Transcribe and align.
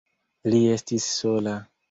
Li 0.53 0.61
estis 0.77 1.11
sola. 1.19 1.57